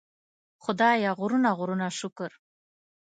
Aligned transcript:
خدایه 0.63 1.11
غرونه 1.19 1.49
غرونه 1.57 1.87
شکر. 1.99 2.31